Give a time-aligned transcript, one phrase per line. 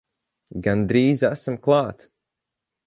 [0.69, 2.11] Gandrīz esam klāt!